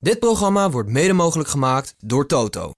[0.00, 2.72] Dit programma wordt mede mogelijk gemaakt door Toto.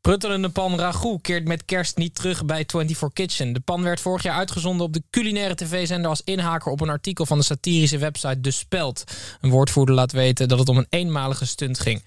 [0.00, 3.52] Pruttelende pan ragout keert met kerst niet terug bij 24 Kitchen.
[3.52, 7.26] De pan werd vorig jaar uitgezonden op de culinaire tv-zender als inhaker op een artikel
[7.26, 9.04] van de satirische website De Speld.
[9.40, 12.04] Een woordvoerder laat weten dat het om een eenmalige stunt ging.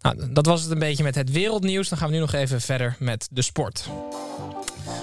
[0.00, 1.88] Nou, dat was het een beetje met het wereldnieuws.
[1.88, 3.88] Dan gaan we nu nog even verder met de sport.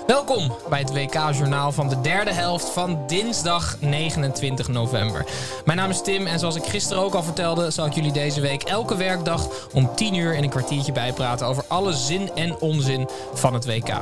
[0.08, 5.26] Welkom bij het WK-journaal van de derde helft van dinsdag 29 november.
[5.66, 8.42] Mijn naam is Tim en zoals ik gisteren ook al vertelde, zal ik jullie deze
[8.42, 13.10] week elke werkdag om 10 uur in een kwartiertje bijpraten over alle zin en onzin
[13.34, 13.94] van het WK.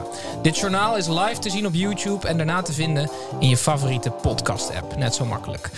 [0.42, 4.09] Dit journaal is live te zien op YouTube en daarna te vinden in je favoriete
[4.09, 4.95] podcast-app.
[4.98, 5.70] Net zo makkelijk.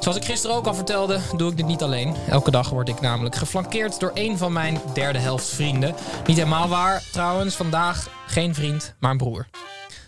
[0.00, 2.14] Zoals ik gisteren ook al vertelde, doe ik dit niet alleen.
[2.28, 5.94] Elke dag word ik namelijk geflankeerd door een van mijn derde helft vrienden.
[6.26, 9.46] Niet helemaal waar trouwens, vandaag geen vriend, maar een broer.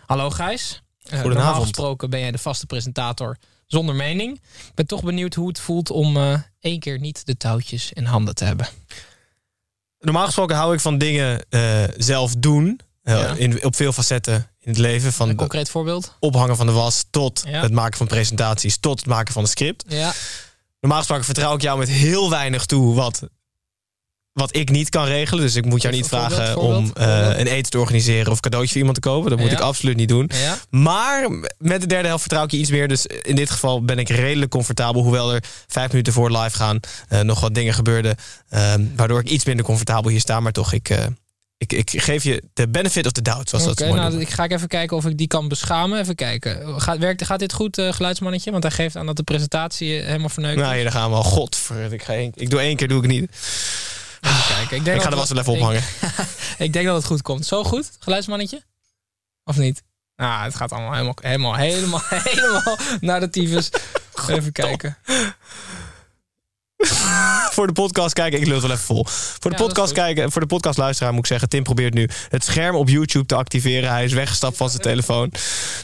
[0.08, 0.82] Hallo Gijs.
[1.12, 4.34] Uh, normaal gesproken ben jij de vaste presentator zonder mening.
[4.68, 8.04] Ik ben toch benieuwd hoe het voelt om uh, één keer niet de touwtjes in
[8.04, 8.68] handen te hebben.
[9.98, 12.80] Normaal gesproken hou ik van dingen uh, zelf doen.
[13.02, 13.34] Ja.
[13.34, 15.12] In, op veel facetten in het leven.
[15.12, 16.16] Van Een concreet voorbeeld?
[16.20, 17.60] ophangen van de was tot Ja.
[17.60, 19.84] het maken van presentaties, tot het maken van een script.
[19.88, 20.12] Ja.
[20.80, 23.28] Normaal gesproken vertrouw ik jou met heel weinig toe wat,
[24.38, 25.44] wat ik niet kan regelen.
[25.44, 28.70] Dus ik moet jou niet vragen voorbeeld, om eh, een eten te organiseren of cadeautje
[28.70, 29.30] voor iemand te kopen.
[29.30, 29.56] Dat moet Ja.
[29.56, 30.30] ik absoluut niet doen.
[30.34, 30.56] Ja.
[30.70, 32.88] Maar met de derde helft vertrouw ik je iets meer.
[32.88, 35.02] Dus in dit geval ben ik redelijk comfortabel.
[35.02, 38.16] Hoewel er vijf minuten voor live gaan eh, nog wat dingen gebeurden.
[38.48, 40.40] ehm, waardoor ik iets minder comfortabel hier sta.
[40.40, 41.04] Maar toch, ik, eh,
[41.56, 43.48] ik, ik geef je de benefit of the doubt.
[43.48, 44.20] Zoals Oké, dat nou, noemen.
[44.20, 46.00] ik ga even kijken of ik die kan beschamen.
[46.00, 46.80] Even kijken.
[46.80, 48.50] Gaat, werkt, gaat dit goed, geluidsmannetje?
[48.50, 51.22] Want hij geeft aan dat de presentatie helemaal verneukt Nou, hier daar gaan we al.
[51.22, 53.30] Godver, ik, ga één, ik doe één keer, doe ik niet.
[54.28, 54.76] Even kijken.
[54.76, 55.82] Ik, denk Ik ga de was wel even ophangen.
[56.66, 57.46] Ik denk dat het goed komt.
[57.46, 58.62] Zo goed, geluidsmannetje?
[59.44, 59.82] Of niet?
[60.16, 63.70] Nou, het gaat allemaal helemaal, helemaal, helemaal, helemaal naar de tyfus.
[64.28, 64.96] Even kijken.
[67.56, 69.04] voor de podcast kijken, ik lul het wel even vol.
[69.40, 72.08] Voor de Ja, podcast kijken, voor de podcast luisteraar moet ik zeggen, Tim probeert nu
[72.28, 73.90] het scherm op YouTube te activeren.
[73.90, 75.32] Hij is weggestapt van zijn telefoon.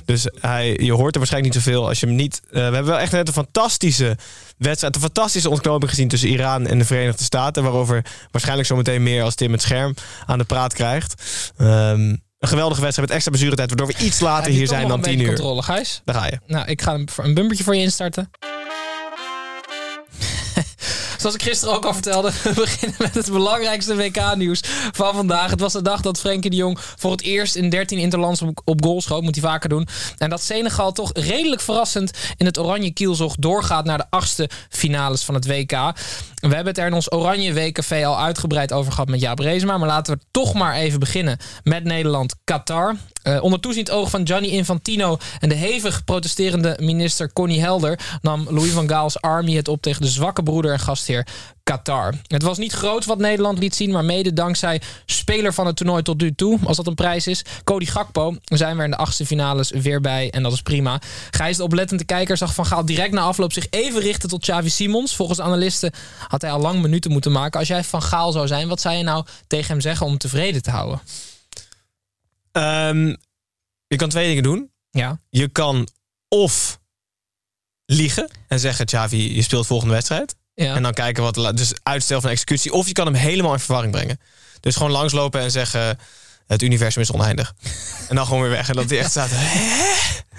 [0.04, 2.40] Dus hij, je hoort er waarschijnlijk niet zoveel als je hem niet.
[2.46, 4.16] eh, we hebben wel echt net een fantastische
[4.58, 9.22] wedstrijd, een fantastische ontknoping gezien tussen Iran en de Verenigde Staten, waarover waarschijnlijk zometeen meer
[9.22, 9.94] als Tim het scherm
[10.26, 11.22] aan de praat krijgt.
[11.56, 12.00] Ehm,
[12.38, 15.12] een geweldige wedstrijd met extra bezuurtijd, waardoor we iets later hier zijn dan een 10
[15.12, 15.34] beetje uur.
[15.36, 16.02] controle, Gijs?
[16.04, 16.38] Daar ga je.
[16.46, 18.30] Nou, ik ga een, een bumpertje voor je instarten.
[21.24, 24.60] Zoals ik gisteren ook al vertelde, we beginnen met het belangrijkste WK-nieuws
[24.92, 25.50] van vandaag.
[25.50, 28.82] Het was de dag dat Frenkie de Jong voor het eerst in 13 interlands op,
[28.84, 29.22] goal schoot.
[29.22, 29.88] Moet hij vaker doen.
[30.18, 35.22] En dat Senegal toch redelijk verrassend in het oranje kielzog doorgaat naar de achtste finales
[35.22, 35.92] van het WK.
[36.48, 39.78] We hebben het er in ons oranje WKV al uitgebreid over gehad met Jaap Reesma.
[39.78, 42.96] Maar laten we toch maar even beginnen met Nederland-Qatar.
[43.22, 48.46] Eh, onder toeziend oog van Gianni Infantino en de hevig protesterende minister Connie Helder nam
[48.50, 51.26] Louis van Gaal's Army het op tegen de zwakke broeder en gastheer
[51.62, 52.14] Qatar.
[52.26, 56.02] Het was niet groot wat Nederland liet zien, maar mede dankzij speler van het toernooi
[56.02, 59.26] tot nu toe, als dat een prijs is, Cody Gakpo, zijn we in de achtste
[59.26, 61.00] finales weer bij en dat is prima.
[61.30, 64.70] Gijs, de oplettende kijker, zag Van Gaal direct na afloop zich even richten tot Xavi
[64.70, 65.16] Simons.
[65.16, 65.92] Volgens analisten
[66.34, 67.58] had hij al lang minuten moeten maken.
[67.58, 70.20] Als jij Van Gaal zou zijn, wat zou je nou tegen hem zeggen om hem
[70.20, 71.00] tevreden te houden?
[72.52, 73.14] Ehm,
[73.86, 74.70] je kan twee dingen doen.
[74.90, 75.20] Ja.
[75.30, 75.88] Je kan
[76.28, 76.80] of
[77.86, 80.34] liegen en zeggen: Xavi, je speelt volgende wedstrijd.
[80.54, 80.74] Ja.
[80.74, 81.56] En dan kijken wat.
[81.56, 82.72] Dus uitstel van executie.
[82.72, 84.20] Of je kan hem helemaal in verwarring brengen.
[84.60, 85.98] Dus gewoon langslopen en zeggen:
[86.46, 87.54] Het universum is oneindig.
[88.08, 88.68] en dan gewoon weer weg.
[88.68, 89.28] En dat hij echt staat.
[89.32, 89.72] "Hè?"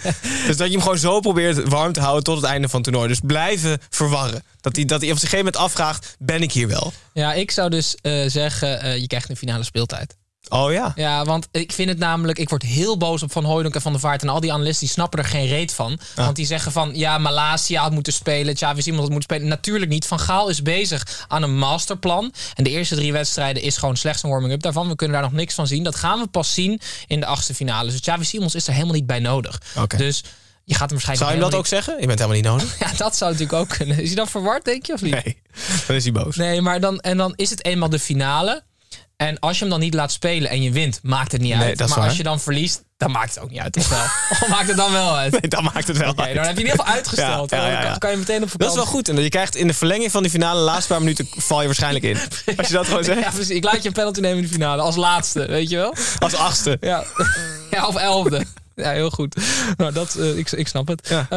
[0.47, 2.89] dus dat je hem gewoon zo probeert warm te houden tot het einde van het
[2.89, 3.07] toernooi.
[3.07, 4.43] Dus blijven verwarren.
[4.61, 6.93] Dat hij, dat hij op een gegeven moment afvraagt: Ben ik hier wel?
[7.13, 10.15] Ja, ik zou dus eh, zeggen, eh, je krijgt een finale speeltijd.
[10.49, 10.91] Oh ja.
[10.95, 13.91] Ja, want ik vind het namelijk, ik word heel boos op Van Hooydonk en Van
[13.91, 14.21] der Vaart.
[14.21, 15.99] En al die analisten die snappen er geen reet van.
[16.15, 19.47] Want die zeggen van, ja, Malasia had moeten spelen, Xavi Simons had moeten spelen.
[19.47, 20.07] Natuurlijk niet.
[20.07, 22.33] Van Gaal is bezig aan een masterplan.
[22.53, 24.87] En de eerste drie wedstrijden is gewoon slechts een warming-up daarvan.
[24.87, 25.83] We kunnen daar nog niks van zien.
[25.83, 27.91] Dat gaan we pas zien in de achtste finale.
[27.91, 29.61] Dus Xavi Simons is er helemaal niet bij nodig.
[29.97, 30.23] Dus
[30.67, 31.99] Je gaat hem waarschijnlijk Zou je dat ook zeggen?
[31.99, 32.79] Je bent helemaal niet nodig.
[32.85, 33.99] Ja, dat zou natuurlijk ook kunnen.
[33.99, 35.11] Is hij dan verward, denk je, of niet?
[35.11, 35.41] Nee,
[35.87, 36.35] dan is hij boos.
[36.35, 38.63] Nee, maar dan, en dan is het eenmaal de finale.
[39.17, 41.67] En als je hem dan niet laat spelen en je wint, maakt het niet Nee,
[41.67, 41.77] uit.
[41.77, 42.07] dat maar waar.
[42.07, 43.77] als je dan verliest, dan maakt het ook niet uit.
[43.77, 43.99] Of wel?
[44.41, 45.31] Of maakt het dan wel uit?
[45.31, 46.35] Nee, dan maakt het wel Oké, uit.
[46.35, 47.49] dan heb je in ieder geval uitgesteld.
[47.49, 47.89] Ja, ja, ja, ja.
[47.89, 48.77] Dan kan je meteen op Dat vakantie.
[48.77, 49.09] is wel goed.
[49.09, 51.65] En je krijgt in de verlenging van die finale, de laatste paar minuten, val je
[51.65, 52.17] waarschijnlijk in.
[52.57, 53.19] Als je dat gewoon zegt.
[53.21, 53.55] Ja, precies.
[53.55, 54.81] Ik laat je een penalty nemen in de finale.
[54.81, 55.95] Als laatste, weet je wel?
[56.19, 56.77] Als achtste.
[56.81, 57.03] Ja,
[57.71, 58.45] ja of elfde.
[58.75, 59.35] Ja, heel goed.
[59.77, 61.07] Nou, dat, eh, ik, ik snap het.
[61.09, 61.27] Ja.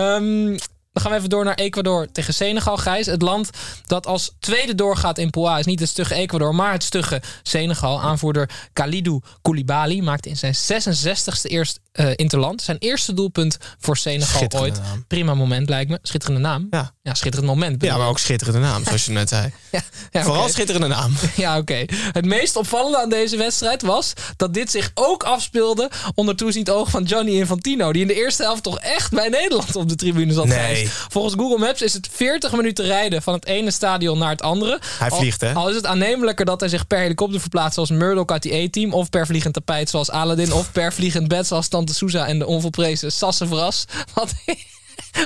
[0.99, 3.07] Dan gaan we even door naar Ecuador tegen Senegal, Gijs.
[3.07, 3.51] Het land
[3.87, 7.23] dat als tweede doorgaat in Pool A is niet het stugge Ecuador, maar het stugge
[7.43, 8.01] Senegal.
[8.01, 12.63] Aanvoerder Khalidou Koulibaly maakte in zijn 66ste eerst eh interland.
[12.63, 14.81] Zijn eerste doelpunt voor Senegal ooit.
[14.81, 15.05] naam.
[15.07, 15.99] Prima moment lijkt me.
[16.03, 16.67] Schitterende naam.
[16.71, 16.93] Ja.
[17.03, 17.83] Ja, schitterend moment.
[17.83, 19.51] Ja, maar ook schitterende naam, zoals je net zei.
[19.71, 19.81] Ja,
[20.11, 21.13] ja, Vooral schitterende naam.
[21.37, 21.85] Ja, oké.
[22.13, 26.91] Het meest opvallende aan deze wedstrijd was dat dit zich ook afspeelde onder toeziend oog
[26.91, 27.93] van Gianni Infantino.
[27.93, 30.47] Die in de eerste helft toch echt bij Nederland op de tribune zat.
[30.47, 30.88] Nee.
[31.09, 34.81] Volgens Google Maps is het 40 minuten rijden van het ene stadion naar het andere.
[34.99, 35.53] Hij vliegt, hè?
[35.53, 38.65] Al, al is het aannemelijker dat hij zich per helikopter verplaatst zoals Murdoch uit die
[38.65, 38.93] A-team.
[38.93, 40.53] Of per vliegend tapijt zoals Aladdin.
[40.53, 43.85] Of per vliegend bed zoals Tante Souza en de onvolprezen Sassevras.
[44.15, 44.33] Wat,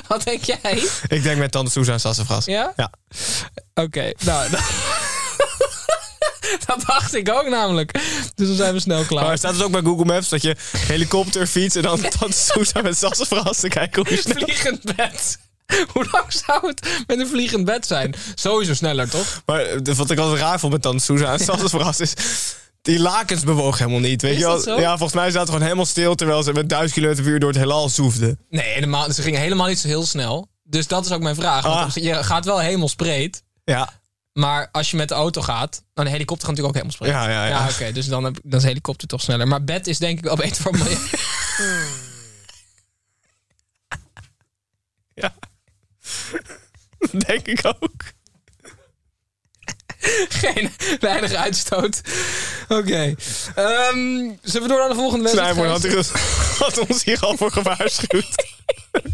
[0.07, 0.83] wat denk jij?
[1.07, 2.45] Ik denk met Tante Sousa en Sassafras.
[2.45, 2.73] Ja?
[2.75, 2.91] Ja.
[3.73, 4.49] Oké, nou...
[6.65, 7.91] Dat, dacht ik ook namelijk.
[8.35, 9.25] Dus dan zijn we snel klaar.
[9.25, 12.81] Maar staat dus ook bij Google Maps dat je helikopter fiets en dan Tante Sousa
[12.81, 14.43] met Sassafras te kijken hoe je snel...
[14.43, 15.37] vliegend bed.
[15.93, 18.15] Hoe lang zou het met een vliegend bed zijn?
[18.35, 19.41] Sowieso sneller, toch?
[19.45, 22.13] Maar eh, wat ik altijd raar vond met Tante Sousa en Sassafras is...
[22.81, 24.53] Die lakens bewogen helemaal niet, weet Is je wel?
[24.55, 24.79] dat zo?
[24.79, 26.15] Ja, volgens mij zaten ze gewoon helemaal stil...
[26.15, 28.39] terwijl ze met duizend kilometer per uur door het heelal zoefden.
[28.49, 30.47] Nee, helemaal, ze gingen helemaal niet zo heel snel.
[30.63, 31.63] Dus dat is ook mijn vraag.
[31.63, 32.03] Want Ah.
[32.03, 33.43] je gaat wel hemelsbreed.
[33.63, 33.89] Ja,
[34.33, 37.11] Maar als je met de auto gaat, dan een helikopter gaat natuurlijk ook hemelsbreed.
[37.11, 37.69] Ja, ja, ja.
[37.69, 37.91] oké.
[37.91, 39.47] dus dan, heb, dan is helikopter toch sneller.
[39.47, 40.97] Maar bed is denk ik wel beter voor milieu.
[47.27, 48.01] denk ik ook.
[50.43, 52.01] Geen weinig uitstoot.
[52.67, 53.15] Oké.
[53.55, 55.55] Ehm, zullen we door naar de volgende wedstrijd?
[55.55, 55.71] Snijboer
[56.57, 58.45] had, ons hier al voor gewaarschuwd.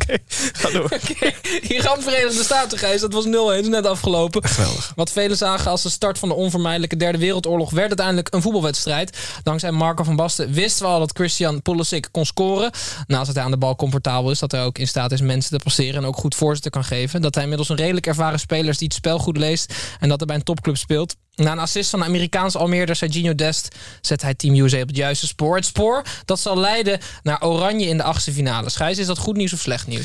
[0.10, 0.24] Oké,
[0.54, 0.84] ga door.
[1.12, 4.44] Oké, Iran Verenigde Staten, Gijs, dat was 0-1, dat is net afgelopen.
[4.44, 4.92] Geweldig.
[4.96, 7.72] Wat velen zagen als de start van de onvermijdelijke derde wereldoorlog...
[7.72, 9.18] werd uiteindelijk een voetbalwedstrijd.
[9.44, 12.72] Dankzij Marco van Basten wisten we al dat Christian Pulisic kon scoren.
[13.08, 14.40] Naast dat hij aan de bal comfortabel is...
[14.40, 17.22] dat hij ook in staat is mensen te passeren en ook goed voorzitter kan geven.
[17.22, 19.74] Dat hij inmiddels een redelijk ervaren speler is die het spel goed leest...
[20.00, 21.16] en dat hij bij een topclub speelt.
[21.36, 23.76] Na een assist van de Amerikaanse Almeerder Serginho Dest...
[24.02, 25.56] zet hij Team USA op het juiste spoor.
[25.56, 28.70] Het spoor dat zal leiden naar Oranje in de achtste finale.
[28.70, 29.99] Schijs, is dat goed nieuws of slecht nieuws?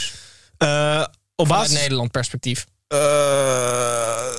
[0.58, 1.04] Eh,
[1.36, 1.80] op Vanuit basis...
[1.80, 2.66] Nederland perspectief.
[2.86, 4.34] Eh,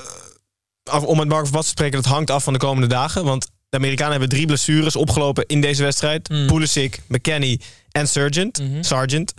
[1.04, 3.24] om met Mark van Basten te spreken, dat hangt af van de komende dagen.
[3.24, 6.28] Want de Amerikanen hebben drie blessures opgelopen in deze wedstrijd.
[6.28, 6.46] Mm.
[6.46, 7.60] Pulisic, McKennie
[7.90, 8.62] en Sargent.
[8.80, 9.34] Sargent.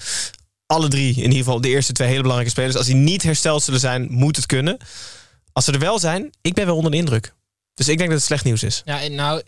[0.66, 2.76] Alle drie, in ieder geval de eerste twee hele belangrijke spelers.
[2.76, 4.78] Als die niet hersteld zullen zijn, moet het kunnen.
[5.54, 7.34] Als ze er wel zijn, ik ben wel onder de indruk.
[7.74, 8.82] Dus ik denk dat het slecht nieuws is.
[8.86, 9.42] Ja, nou,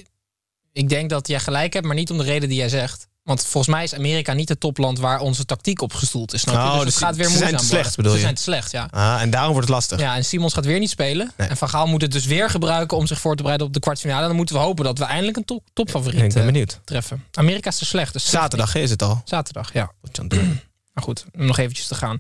[0.74, 3.07] ik denk dat jij gelijk hebt, maar niet om de reden die jij zegt.
[3.29, 6.41] Want volgens mij is Amerika niet het topland waar onze tactiek op gestoeld is.
[6.41, 6.61] Snap je?
[6.61, 8.23] Oh, dus dus het gaat weer ze moeizaam zijn te slecht, bedoel Ze je?
[8.23, 8.87] zijn te slecht, ja.
[8.91, 9.99] Ah, en daarom wordt het lastig.
[9.99, 11.31] Ja, en Simons gaat weer niet spelen.
[11.37, 11.47] Nee.
[11.47, 13.79] En Van Gaal moet het dus weer gebruiken om zich voor te bereiden op de
[13.79, 14.27] kwartfinale.
[14.27, 16.79] Dan moeten we hopen dat we eindelijk een top, topfavoriet ik ben eh, benieuwd.
[16.83, 17.25] treffen.
[17.33, 18.13] Amerika is te slecht.
[18.13, 19.21] Dus Zaterdag is het al.
[19.25, 19.91] Zaterdag, ja.
[20.93, 22.17] Maar goed, om nog eventjes te gaan.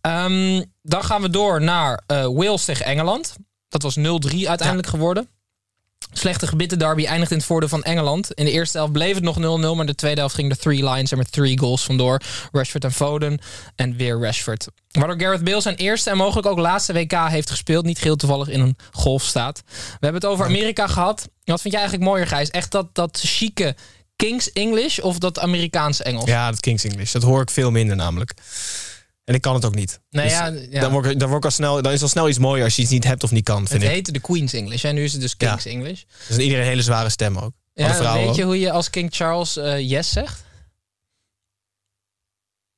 [0.00, 3.34] Ehm, dan gaan we door naar eh, Wales tegen Engeland.
[3.68, 4.02] Dat was 0-3
[4.48, 5.28] uiteindelijk geworden.
[6.18, 8.32] Slechte gebitten derby eindigt in het voordeel van Engeland.
[8.32, 9.40] In de eerste helft bleef het nog 0-0,
[9.76, 12.20] maar de tweede helft gingen de three lines er met three goals vandoor.
[12.52, 13.38] Rashford en Foden
[13.76, 14.66] en weer Rashford.
[14.90, 17.84] Waardoor Gareth Bale zijn eerste en mogelijk ook laatste WK heeft gespeeld.
[17.84, 19.62] Niet geheel toevallig in een golfstaat.
[19.66, 21.28] We hebben het over Amerika gehad.
[21.44, 22.50] Wat vind jij eigenlijk mooier, Gijs?
[22.50, 23.76] Echt dat, dat chique
[24.16, 26.24] King's English of dat Amerikaanse Engels?
[26.24, 27.12] Ja, dat King's English.
[27.12, 28.34] Dat hoor ik veel minder namelijk.
[29.28, 30.00] En ik kan het ook niet.
[30.10, 30.80] Dus ja, ja.
[30.80, 32.76] Dan, word ik, dan, word ik al snel, dan is al snel iets mooier als
[32.76, 35.04] je iets niet hebt of niet kan, vind Het heette de Queen's English en nu
[35.04, 36.02] is het dus King's English.
[36.28, 37.52] Dus iedereen een hele zware stem ook.
[37.74, 38.48] Ja, weet je ook.
[38.48, 40.44] hoe je als King Charles eh, yes zegt?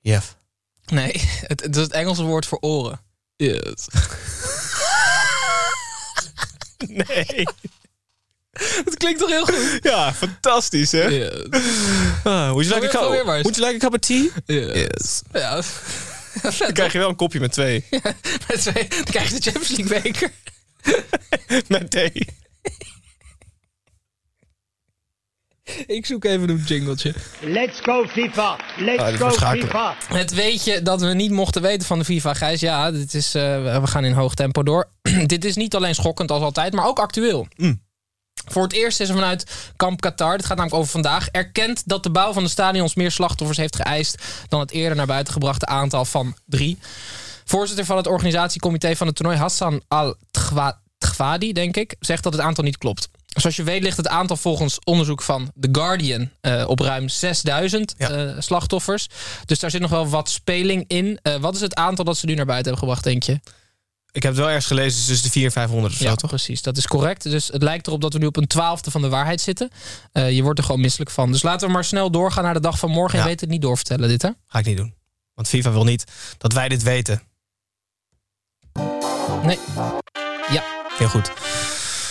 [0.00, 0.36] Jeff.
[0.86, 1.12] Nee,
[1.46, 3.00] het, het is het Engelse woord voor oren.
[3.36, 3.86] Yes.
[6.86, 7.44] Nee.
[8.84, 9.78] Het klinkt toch heel goed?
[9.82, 11.08] Ja, fantastisch hè?
[11.08, 11.30] Yes.
[12.24, 14.30] Ah, would, you like a cup, would you like a cup of tea?
[14.46, 15.22] Yes.
[15.32, 15.62] Ja.
[16.58, 17.84] Dan krijg je wel een kopje met twee.
[18.48, 20.30] Met twee- Dan krijg je de Champions League beker.
[21.78, 22.26] met thee.
[25.86, 27.14] Ik zoek even een jingletje.
[27.40, 28.58] Let's go FIFA.
[28.76, 29.30] Let's Ah, go.
[29.30, 29.96] FIFA.
[30.08, 32.60] Het weetje dat we niet mochten weten van de FIFA, Gijs.
[32.60, 34.90] Ja, dit is, eh, we gaan in hoog tempo door.
[35.26, 37.48] dit is niet alleen schokkend als altijd, maar ook actueel.
[38.50, 42.02] Voor het eerst is er vanuit Kamp Qatar, dit gaat namelijk over vandaag, erkend dat
[42.02, 45.66] de bouw van de stadions meer slachtoffers heeft geëist dan het eerder naar buiten gebrachte
[45.66, 46.78] aantal van drie.
[47.44, 52.64] Voorzitter van het organisatiecomité van het toernooi, Hassan Al-Tghwadi, denk ik, zegt dat het aantal
[52.64, 53.08] niet klopt.
[53.26, 57.94] Zoals je weet ligt het aantal volgens onderzoek van The Guardian eh, op ruim 6000
[57.98, 58.10] Ja.
[58.10, 59.06] eh, slachtoffers.
[59.46, 61.18] Dus daar zit nog wel wat speling in.
[61.22, 63.40] Eh, wat is het aantal dat ze nu naar buiten hebben gebracht, denk je?
[64.12, 66.30] Ik heb het wel ergens gelezen, dus de 400 en 500 of zo, ja, toch?
[66.30, 66.62] precies.
[66.62, 67.22] Dat is correct.
[67.22, 69.70] Dus het lijkt erop dat we nu op een twaalfde van de waarheid zitten.
[70.12, 71.32] Eh, je wordt er gewoon misselijk van.
[71.32, 73.16] Dus laten we maar snel doorgaan naar de dag van morgen.
[73.16, 73.22] Ja.
[73.22, 74.30] En weet het niet doorvertellen, dit hè?
[74.46, 74.94] Ga ik niet doen.
[75.34, 76.04] Want FIFA wil niet
[76.38, 77.22] dat wij dit weten.
[79.42, 79.58] Nee.
[80.50, 80.62] Ja.
[80.98, 81.32] Heel goed.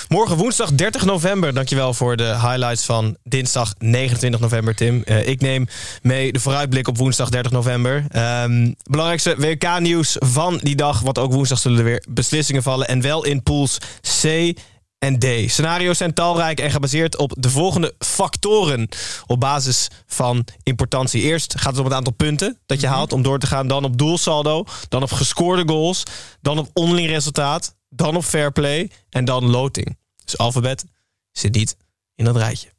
[0.09, 1.53] Morgen woensdag 30 november.
[1.53, 5.03] Dankjewel voor de highlights van dinsdag 29 november, Tim.
[5.03, 5.67] Eh, ik neem
[6.01, 8.05] mee de vooruitblik op woensdag 30 november.
[8.09, 10.99] Ehm, belangrijkste WK-nieuws van die dag.
[10.99, 12.87] Want ook woensdag zullen er weer beslissingen vallen.
[12.87, 13.77] En wel in pools
[14.21, 14.53] C
[14.99, 15.25] en D.
[15.51, 18.89] Scenario's zijn talrijk en gebaseerd op de volgende factoren.
[19.27, 21.21] Op basis van importantie.
[21.21, 23.67] Eerst gaat het om het aantal punten dat je haalt om door te gaan.
[23.67, 24.65] Dan op doelsaldo.
[24.87, 26.03] Dan op gescoorde goals.
[26.41, 27.77] Dan op onderling resultaat.
[27.89, 28.91] Dan op fair play.
[29.10, 29.98] En dan loting.
[30.24, 30.86] Dus alfabet
[31.31, 31.77] zit niet
[32.15, 32.69] in dat rijtje.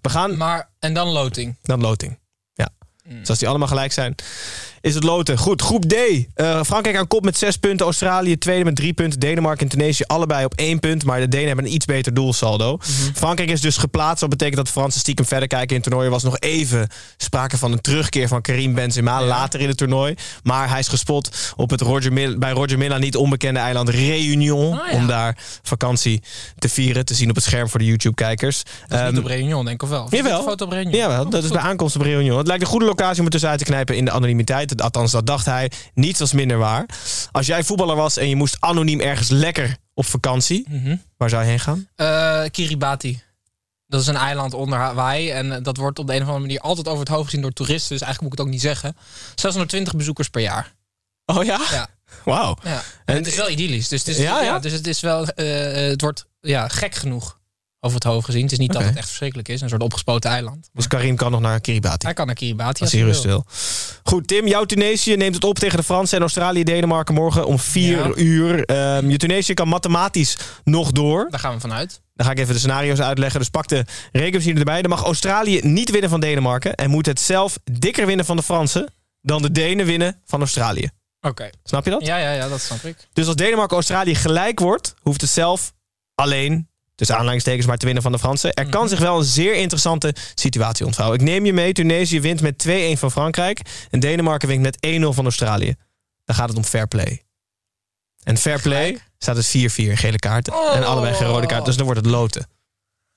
[0.00, 1.56] We gaan Maar, en dan loting.
[1.62, 2.18] dan loting.
[3.18, 4.14] Dus als die allemaal gelijk zijn,
[4.80, 5.38] is het loten.
[5.38, 5.94] Goed, groep D.
[6.34, 7.86] Eh, Frankrijk aan kop met zes punten.
[7.86, 9.20] Australië tweede met drie punten.
[9.20, 11.04] Denemarken en Tunesië allebei op één punt.
[11.04, 12.78] Maar de Denen hebben een iets beter doelsaldo.
[13.14, 14.20] Frankrijk is dus geplaatst.
[14.20, 16.04] Dat betekent dat de Fransen stiekem verder kijken in het toernooi.
[16.06, 20.14] Er was nog even sprake van een terugkeer van Karim Benzema later in het toernooi.
[20.42, 24.68] Maar hij is gespot op het Roger Mil- bij Roger Milla niet onbekende eiland Réunion.
[24.74, 24.90] Ja.
[24.92, 26.22] Om daar vakantie
[26.58, 27.04] te vieren.
[27.04, 28.62] Te zien op het scherm voor de YouTube-kijkers.
[28.62, 30.04] Dat is Ehm, niet op Réunion, denk ik, of wel?
[30.04, 30.42] Of Jawel.
[30.42, 30.96] foto op Réunion?
[30.96, 32.38] Jawel, Oh, dat is bij aankomst op Réunion.
[32.38, 34.82] Het lijkt een goede locatie om er tussenuit te knijpen in de anonimiteit.
[34.82, 35.70] Althans, dat dacht hij.
[35.94, 36.86] Niets was minder waar.
[37.32, 40.96] Als jij voetballer was en je moest anoniem ergens lekker op vakantie, Mhm.
[41.16, 41.88] waar zou je heen gaan?
[41.96, 43.22] Eh, Kiribati.
[43.86, 45.30] Dat is een eiland onder Hawaii.
[45.30, 47.40] En eh, dat wordt op de een of andere manier altijd over het hoofd gezien
[47.40, 47.96] door toeristen.
[47.96, 48.96] Dus eigenlijk moet ik het ook niet zeggen.
[49.34, 50.74] 620 bezoekers per jaar.
[51.26, 51.60] Oh ja?
[51.70, 51.88] Ja.
[52.24, 52.56] Wauw.
[52.62, 52.70] Ja.
[52.70, 53.88] En En- het is wel idyllisch.
[53.88, 54.58] Dus het is, Ja, ja, ja?
[54.58, 55.26] dus het is wel.
[55.26, 57.38] eh, het wordt ja, gek genoeg
[57.80, 58.42] over het hoofd gezien.
[58.42, 59.60] Het is niet dat het echt verschrikkelijk is.
[59.60, 60.70] Een soort opgespoten eiland.
[60.72, 62.06] Dus Karim kan nog naar Kiribati.
[62.06, 63.44] Hij kan naar Kiribati Als hij rust wil.
[64.02, 67.58] Goed, Tim, jouw Tunesië neemt het op tegen de Fransen en Australië, Denemarken morgen om
[67.58, 68.12] 4 Ja.
[68.16, 68.64] uur.
[68.64, 71.26] Ehm, je Tunesië kan mathematisch nog door.
[71.30, 72.00] Daar gaan we vanuit.
[72.14, 73.40] Dan ga ik even de scenario's uitleggen.
[73.40, 74.80] Dus pak de rekenmachine erbij.
[74.82, 76.74] Dan mag Australië niet winnen van Denemarken.
[76.74, 80.90] En moet het zelf dikker winnen van de Fransen dan de Denen winnen van Australië.
[81.20, 81.50] Oké.
[81.64, 82.06] Snap je dat?
[82.06, 82.96] Ja, ja, ja, dat snap ik.
[83.12, 85.72] Dus als Denemarken-Australië gelijk wordt, hoeft het zelf
[86.14, 86.68] alleen,
[87.00, 88.52] tussen aanleidingstekens, maar te winnen van de Fransen.
[88.52, 91.18] Er kan zich wel een zeer interessante situatie ontvouwen.
[91.18, 93.60] Ik neem je mee, Tunesië wint met 2-1 van Frankrijk.
[93.90, 95.74] En Denemarken wint met 1-0 van Australië.
[96.24, 97.22] Dan gaat het om fair play.
[98.22, 99.50] En fair play staat het 4-4
[99.92, 100.52] gele kaarten.
[100.72, 101.64] En allebei geen rode kaart.
[101.64, 102.46] Dus dan wordt het loten.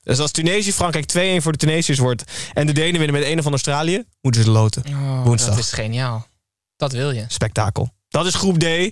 [0.03, 2.23] Dus als Tunesië, Frankrijk 2-1 voor de Tunesiërs wordt...
[2.53, 4.83] en de Denen winnen met 1-0 van Australië, moeten ze loten.
[4.87, 5.55] Oh, Woensdag.
[5.55, 6.27] Dat is geniaal.
[6.75, 7.25] Dat wil je.
[7.27, 7.89] spektakel.
[8.09, 8.87] Dat is groep D, eh,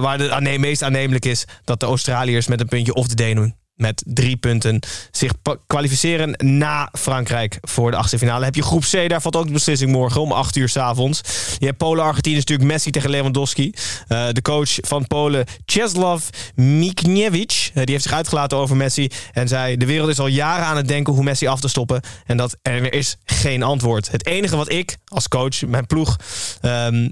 [0.00, 4.02] waar aanne- meest aannemelijk is dat de Australiërs met een puntje of de Denen met
[4.06, 4.80] drie punten
[5.10, 5.32] zich
[5.66, 8.44] kwalificeren na Frankrijk voor de achtste finale.
[8.44, 11.20] Heb je groep C, daar valt ook de beslissing morgen om 8 uur s avonds.
[11.58, 13.72] Je hebt Polen-Argentinië, natuurlijk Messi tegen Lewandowski.
[14.08, 16.20] Eh, de coach van Polen, Czeslaw
[16.54, 20.66] Mikniewicz, eh, die heeft zich uitgelaten over Messi en zei: De wereld is al jaren
[20.66, 22.00] aan het denken hoe Messi af te stoppen.
[22.26, 24.10] En dat er is geen antwoord.
[24.10, 26.16] Het enige wat ik als coach, mijn ploeg,
[26.60, 27.08] ehm,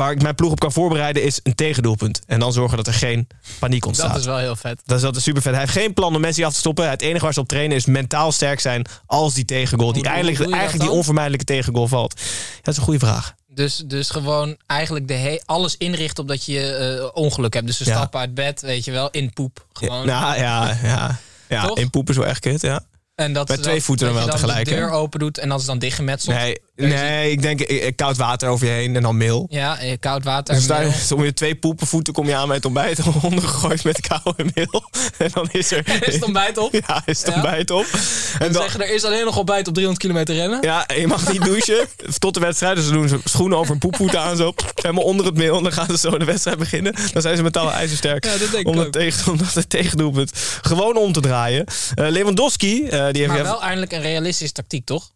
[0.00, 2.20] waar ik mijn ploeg op kan voorbereiden, is een tegendoelpunt.
[2.26, 3.26] En dan zorgen dat er geen
[3.58, 4.10] paniek ontstaat.
[4.10, 4.80] Dat is wel heel vet.
[4.84, 5.52] Dat is altijd super vet.
[5.52, 6.90] Hij heeft geen plan om Messi af te stoppen.
[6.90, 10.38] Het enige waar ze op trainen is mentaal sterk zijn als die tegengoal, die eigenlijk,
[10.38, 12.14] dat eigenlijk die onvermijdelijke tegengoal valt.
[12.20, 12.26] Ja,
[12.62, 13.34] dat is een goede vraag.
[13.54, 17.66] Dus, dus gewoon eigenlijk de alles inrichten op dat je eh, ongeluk hebt.
[17.66, 17.96] Dus ze Ja.
[17.96, 19.66] stappen uit bed, weet je wel, in poep.
[19.72, 20.06] Gewoon.
[20.06, 21.18] Nou ja, ja.
[21.48, 22.80] ja in poep is wel echt kut, ja.
[23.20, 25.56] En dat bij twee voeten dat dan wel tegelijk, de deur open doet en dan
[25.56, 26.36] is het dan dichtgemetseld.
[26.36, 29.46] Nee, nee ik denk eh, eh, koud water over je heen en dan meel.
[29.50, 30.54] Ja, eh, koud water.
[30.54, 34.44] Dus daar kom je twee poepenvoeten kom je aan met het ontbijt ondergegooid met koude
[34.54, 34.82] meel.
[35.18, 36.06] En dan is er...
[36.06, 36.72] Is het ontbijt op?
[36.86, 37.34] Ja, is het Ja?
[37.34, 37.84] ontbijt op.
[37.84, 40.58] En En dan, zeggen, er is alleen nog ontbijt op 300 kilometer rennen.
[40.62, 42.76] Ja, je mag niet douchen tot de wedstrijd.
[42.76, 45.56] Dus ze doen ze schoenen over een poepvoet aan, zo helemaal onder het meel.
[45.56, 46.94] En dan gaan ze zo de wedstrijd beginnen.
[47.12, 48.24] Dan zijn ze metaal ijzersterk.
[48.24, 51.64] Ja, dat denk ik om, het tegen, om dat tegendoelpunt gewoon om te draaien.
[51.94, 53.26] Lewandowski, die.
[53.26, 55.12] Maar wel eindelijk een realistische tactiek, toch?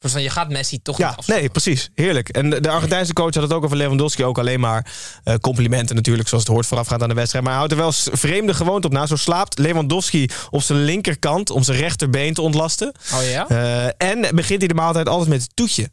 [0.00, 1.90] Van, je gaat Messi toch niet ja, nee, precies.
[1.94, 2.28] Heerlijk.
[2.28, 4.24] En de de Argentijnse coach had het ook over Lewandowski.
[4.24, 4.92] Ook alleen maar
[5.24, 7.44] eh, complimenten natuurlijk, zoals het hoort voorafgaand aan de wedstrijd.
[7.44, 9.06] Maar hij houdt er wel vreemde gewoonte op na.
[9.06, 12.92] Zo slaapt Lewandowski op zijn linkerkant om zijn rechterbeen te ontlasten.
[13.14, 13.48] Oh ja?
[13.48, 15.90] Eh, en begint hij de maaltijd altijd met het toetje.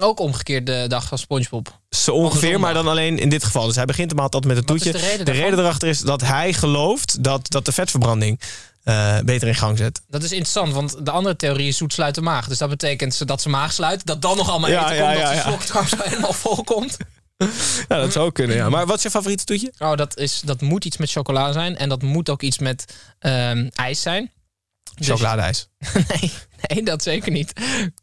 [0.00, 1.80] Ook omgekeerd de dag van Spongebob.
[1.90, 3.66] Zo ongeveer, maar dan alleen in dit geval.
[3.66, 4.92] Dus hij begint hem altijd met is toetje.
[4.92, 8.40] de reden de reden erachter is dat hij gelooft dat, dat de vetverbranding
[8.88, 10.00] eh, beter in gang zet.
[10.08, 12.48] Dat is interessant, want de andere theorie is zoet sluit de maag.
[12.48, 15.18] Dus dat betekent dat ze maag sluit, dat dan nog allemaal Ja, eten ja, komt,
[15.18, 16.96] ja, dat ze slokdarm zo helemaal vol komt.
[17.88, 18.68] Ja, dat zou kunnen, ja.
[18.68, 19.72] Maar wat is je favoriete toetje?
[19.78, 21.76] Oh, dat, is, dat moet iets met chocola zijn.
[21.76, 24.30] En dat moet ook iets met ehm, ijs zijn.
[24.98, 25.68] Dus- Chocoladeijs.
[26.20, 26.32] nee,
[26.66, 27.52] nee, dat zeker niet.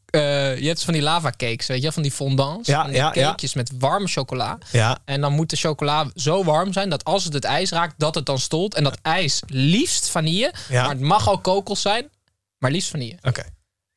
[0.05, 2.67] Eh, je hebt van die lava cakes, weet je, van die fondants.
[2.67, 3.29] Ja, van die ja, ja.
[3.29, 4.57] cakejes met warme chocola.
[4.71, 7.93] Ja, En dan moet de chocola zo warm zijn dat als het het ijs raakt,
[7.97, 8.73] dat het dan stolt.
[8.75, 12.09] En dat ijs liefst vanille, maar het mag ook kokos zijn,
[12.57, 13.17] maar liefst vanille.
[13.21, 13.43] oké.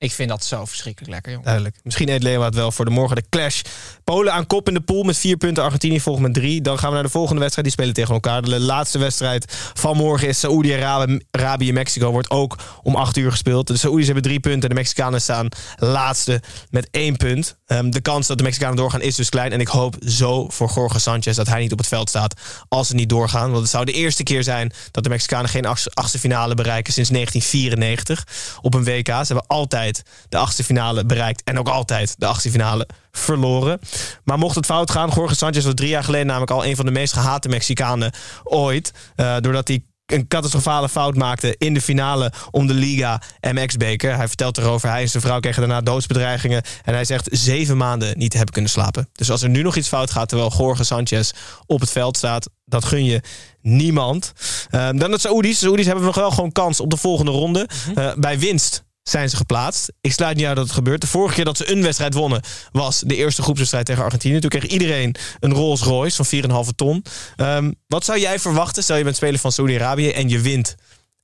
[0.01, 1.47] Ik vind dat zo verschrikkelijk lekker, jongen.
[1.47, 1.77] Duidelijk.
[1.83, 3.63] Misschien eet Leeuwarden wel voor de morgen de clash.
[4.05, 5.63] Polen aan kop in de pool met vier punten.
[5.63, 6.61] Argentinië volgt met drie.
[6.61, 7.67] Dan gaan we naar de volgende wedstrijd.
[7.67, 8.43] Die spelen tegen elkaar.
[8.43, 11.73] De laatste wedstrijd van morgen is Saoedi-Arabië.
[11.73, 13.67] Mexico wordt ook om acht uur gespeeld.
[13.67, 14.69] De Saoedi's hebben drie punten.
[14.69, 17.57] De Mexicanen staan laatste met één punt.
[17.67, 19.53] Ehm, de kans dat de Mexicanen doorgaan is dus klein.
[19.53, 22.89] En ik hoop zo voor Jorge Sanchez dat hij niet op het veld staat als
[22.89, 23.51] ze niet doorgaan.
[23.51, 27.11] Want het zou de eerste keer zijn dat de Mexicanen geen achtste finale bereiken sinds
[27.11, 29.07] 1994 op een WK.
[29.07, 29.87] Ze hebben altijd
[30.29, 33.81] de achtste finale bereikt en ook altijd de achtste finale verloren.
[34.25, 36.85] Maar mocht het fout gaan, Jorge Sanchez was drie jaar geleden namelijk al een van
[36.87, 38.13] de meest gehate Mexicanen
[38.45, 38.93] ooit.
[39.17, 44.17] eh, doordat hij een catastrofale fout maakte in de finale om de Liga MX-beker.
[44.17, 46.63] Hij vertelt erover, hij en zijn vrouw kregen daarna doodsbedreigingen.
[46.85, 49.09] En hij zegt zeven maanden niet te hebben kunnen slapen.
[49.13, 51.31] Dus als er nu nog iets fout gaat terwijl Jorge Sanchez
[51.67, 52.49] op het veld staat...
[52.65, 53.23] dat gun je
[53.61, 54.33] niemand.
[54.71, 55.59] Ehm, dan de Saoedi's.
[55.59, 57.69] De Saoedi's hebben nog wel gewoon kans op de volgende ronde.
[57.95, 59.93] Eh, bij winst zijn ze geplaatst.
[60.01, 61.01] Ik sluit niet uit dat het gebeurt.
[61.01, 64.39] De vorige keer dat ze een wedstrijd wonnen was de eerste groepswedstrijd tegen Argentinië.
[64.41, 67.05] Toen kreeg iedereen een Rolls Royce van 4,5 ton.
[67.37, 68.83] Ehm, wat zou jij verwachten?
[68.83, 70.75] Stel je bent speler van Saudi-Arabië en je wint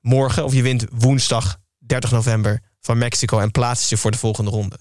[0.00, 4.50] morgen of je wint woensdag 30 november van Mexico en plaatst je voor de volgende
[4.50, 4.78] ronde.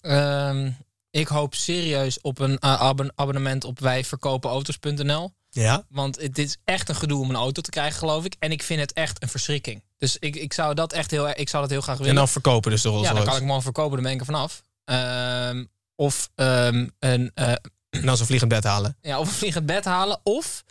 [0.00, 0.70] Ehm,
[1.10, 5.32] ik hoop serieus op een eh, abon- abonnement op wijverkopenauto's.nl.
[5.50, 5.84] Ja.
[5.88, 8.34] Want het is echt een gedoe om een auto te krijgen, geloof ik.
[8.38, 9.82] En ik vind het echt een verschrikking.
[10.00, 12.10] Dus ik, ik zou dat echt heel, ik zou dat heel graag willen.
[12.12, 14.12] En dan verkopen dus de Rolls ja, dan kan ik hem al verkopen, dan ben
[14.12, 14.62] ik er vanaf.
[14.84, 15.64] Ehm,
[15.94, 17.48] of ehm, een, eh,
[17.90, 18.96] En dan zo'n vliegend bed halen.
[19.00, 20.20] ja, of een vliegend bed halen.
[20.22, 20.64] Of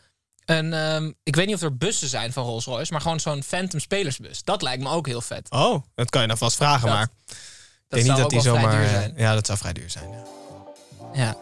[0.45, 3.43] een, ehm, ik weet niet of er bussen zijn van Rolls Royce, maar gewoon zo'n
[3.43, 4.43] Phantom spelersbus.
[4.43, 5.49] Dat lijkt me ook heel vet.
[5.51, 7.35] Oh, dat kan je dan vast vragen, Dat- maar ik Dat
[7.87, 8.71] denk niet zou dat ook die wel zomaar...
[8.71, 9.13] vrij duur zijn.
[9.17, 10.09] Ja, dat zou vrij duur zijn.
[10.11, 10.23] Ja.
[11.13, 11.37] Ja.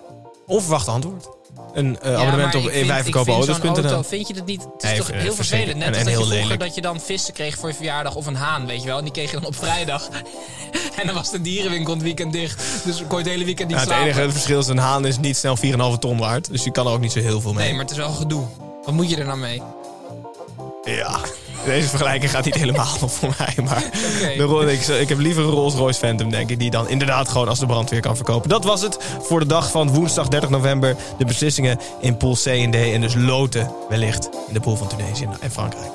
[0.45, 1.27] Onverwacht antwoord.
[1.73, 4.17] Een Ja, abonnement op ik vind- ik vind wijverkopenauto's.nl.
[4.27, 4.61] je het niet?
[4.61, 5.35] Het is Nee, toch heel het vervelend.
[5.35, 5.77] Net verschrikkelijk.
[5.77, 6.59] als En- dat en je vroeger lelijk.
[6.59, 8.97] dat je dan vissen kreeg voor je verjaardag of een haan, weet je wel.
[8.97, 10.09] En die kreeg je dan op vrijdag.
[10.99, 12.63] en dan was de dierenwinkel het weekend dicht.
[12.85, 14.11] Dus kon je het hele weekend niet Ja, het slapen.
[14.13, 16.51] enige verschil is, een haan is niet snel 4,5 ton waard.
[16.51, 17.63] Dus je kan er ook niet zo heel veel mee.
[17.63, 18.43] Nee, maar het is wel gedoe.
[18.83, 19.61] Wat moet je er nou mee?
[20.83, 21.19] Ja,
[21.67, 22.85] deze vergelijking gaat niet helemaal
[23.17, 23.63] voor mij.
[23.63, 23.83] Maar
[24.37, 26.59] de Ro- ik, ik heb liever een Rolls Royce Phantom, denk ik.
[26.59, 28.49] Die dan inderdaad gewoon als de brandweer kan verkopen.
[28.49, 30.95] Dat was het voor de dag van woensdag 30 november.
[31.17, 32.75] De beslissingen in pool C en D.
[32.75, 35.91] En dus loten wellicht in de pool van Tunesië en Frankrijk.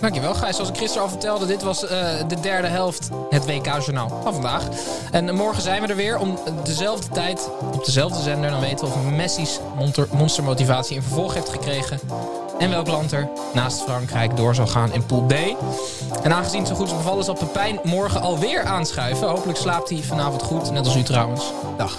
[0.00, 0.54] Dankjewel, Gijs.
[0.54, 4.62] Zoals ik gisteren al vertelde, dit was eh, de derde helft, het WK-journaal van vandaag.
[5.10, 8.50] En morgen zijn we er weer om dezelfde tijd, op dezelfde zender.
[8.50, 9.60] Dan weten we of Messi's
[10.12, 12.00] monstermotivatie een vervolg heeft gekregen.
[12.60, 15.32] En welk land er naast Frankrijk door zal gaan in Pool D.
[16.22, 19.28] En aangezien het zo goed is bevallen, zal Pepijn morgen alweer aanschuiven.
[19.28, 21.52] Hopelijk slaapt hij vanavond goed, net als u trouwens.
[21.76, 21.98] Dag.